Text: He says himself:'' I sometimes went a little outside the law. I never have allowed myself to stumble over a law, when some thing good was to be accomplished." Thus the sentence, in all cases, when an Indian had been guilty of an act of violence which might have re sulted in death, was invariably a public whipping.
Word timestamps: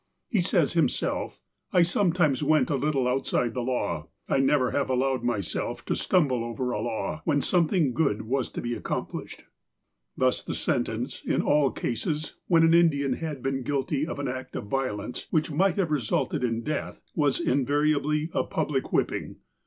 He 0.29 0.41
says 0.41 0.73
himself:'' 0.73 1.43
I 1.71 1.83
sometimes 1.83 2.41
went 2.41 2.71
a 2.71 2.75
little 2.75 3.07
outside 3.07 3.53
the 3.53 3.61
law. 3.61 4.07
I 4.27 4.39
never 4.39 4.71
have 4.71 4.89
allowed 4.89 5.21
myself 5.23 5.85
to 5.85 5.95
stumble 5.95 6.43
over 6.43 6.71
a 6.71 6.81
law, 6.81 7.21
when 7.23 7.39
some 7.43 7.67
thing 7.67 7.93
good 7.93 8.23
was 8.23 8.49
to 8.53 8.61
be 8.61 8.73
accomplished." 8.73 9.43
Thus 10.17 10.41
the 10.41 10.55
sentence, 10.55 11.21
in 11.23 11.43
all 11.43 11.69
cases, 11.69 12.33
when 12.47 12.63
an 12.63 12.73
Indian 12.73 13.13
had 13.13 13.43
been 13.43 13.61
guilty 13.61 14.07
of 14.07 14.17
an 14.17 14.27
act 14.27 14.55
of 14.55 14.65
violence 14.65 15.27
which 15.29 15.51
might 15.51 15.77
have 15.77 15.91
re 15.91 15.99
sulted 16.01 16.43
in 16.43 16.63
death, 16.63 16.99
was 17.13 17.39
invariably 17.39 18.31
a 18.33 18.43
public 18.43 18.91
whipping. 18.91 19.35